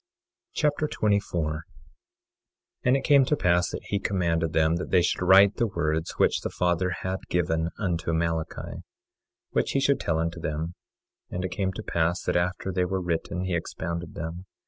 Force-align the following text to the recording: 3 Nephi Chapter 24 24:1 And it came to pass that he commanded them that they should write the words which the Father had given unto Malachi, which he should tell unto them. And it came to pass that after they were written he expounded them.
3 0.55 0.61
Nephi 0.67 0.77
Chapter 0.79 0.87
24 0.87 1.51
24:1 1.53 1.61
And 2.85 2.97
it 2.97 3.03
came 3.03 3.23
to 3.23 3.35
pass 3.35 3.69
that 3.69 3.83
he 3.83 3.99
commanded 3.99 4.51
them 4.51 4.77
that 4.77 4.89
they 4.89 5.03
should 5.03 5.21
write 5.23 5.57
the 5.57 5.67
words 5.67 6.13
which 6.17 6.41
the 6.41 6.49
Father 6.49 6.89
had 7.03 7.19
given 7.29 7.69
unto 7.77 8.11
Malachi, 8.11 8.81
which 9.51 9.73
he 9.73 9.79
should 9.79 9.99
tell 9.99 10.17
unto 10.17 10.39
them. 10.39 10.73
And 11.29 11.45
it 11.45 11.51
came 11.51 11.71
to 11.73 11.83
pass 11.83 12.23
that 12.23 12.35
after 12.35 12.71
they 12.71 12.83
were 12.85 12.99
written 12.99 13.43
he 13.43 13.53
expounded 13.53 14.15
them. 14.15 14.47